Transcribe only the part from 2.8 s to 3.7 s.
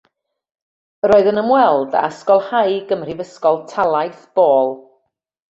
ym Mhrifysgol